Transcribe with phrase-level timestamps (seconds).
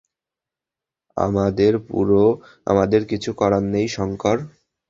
[2.67, 4.37] আমাদের কিছু করার নেই, শঙ্কর।